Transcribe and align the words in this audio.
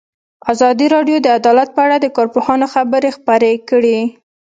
ازادي 0.51 0.87
راډیو 0.95 1.17
د 1.21 1.27
عدالت 1.39 1.69
په 1.73 1.81
اړه 1.85 1.97
د 1.99 2.07
کارپوهانو 2.17 2.65
خبرې 2.73 3.09
خپرې 3.17 3.53
کړي. 3.69 3.99